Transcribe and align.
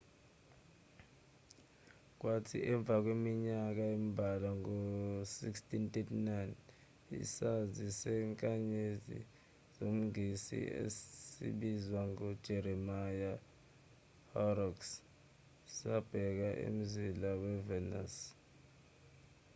kwathi 2.19 2.57
emva 2.73 2.95
kweminyaka 3.03 3.83
embalwa 3.97 4.49
ngo-1639 4.61 6.51
isazi 7.23 7.85
sezinkanyezi 7.99 9.19
somngisi 9.75 10.59
esibizwa 10.83 12.01
ngo-jeremiya 12.11 13.33
horrocks 14.31 14.89
sabheka 15.77 16.49
umzila 16.67 17.29
we-venus 17.41 18.13